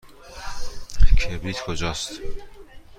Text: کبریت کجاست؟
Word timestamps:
کبریت 1.19 1.61
کجاست؟ 1.65 2.11